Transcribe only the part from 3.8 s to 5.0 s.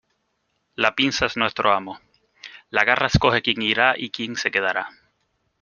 y quien se quedará.